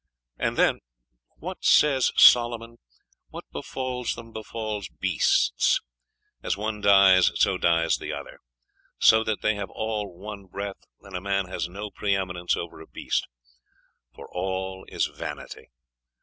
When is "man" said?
11.21-11.45